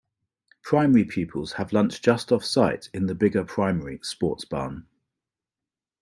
[0.63, 4.87] Primary pupils have lunch just offsite in the Biggar Primary Sports Barn.